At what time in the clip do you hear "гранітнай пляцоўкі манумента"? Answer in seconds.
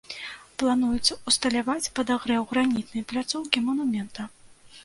2.55-4.21